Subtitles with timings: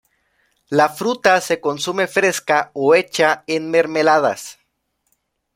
[0.69, 4.57] La fruta se consume fresca o hecha en mermeladas.